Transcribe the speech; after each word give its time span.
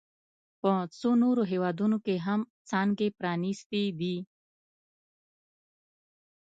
په 0.59 0.71
څو 0.99 1.09
نورو 1.23 1.43
هېوادونو 1.51 1.97
کې 2.05 2.15
هم 2.27 2.39
څانګې 2.69 3.07
پرانیستي 3.19 3.85
دي 3.99 4.17